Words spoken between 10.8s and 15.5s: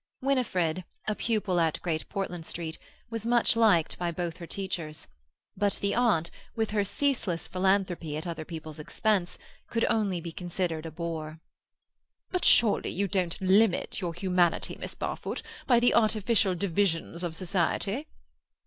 a bore. "But surely you don't limit your humanity, Miss Barfoot,